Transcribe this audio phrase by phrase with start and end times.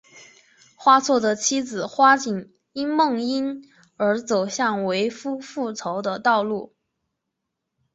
[0.75, 6.73] 花错的妻子花景因梦因而走向为夫复仇的道路。